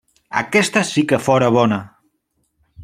Aquesta 0.39 0.83
sí 0.93 1.03
que 1.11 1.21
fóra 1.27 1.53
bona! 1.59 1.81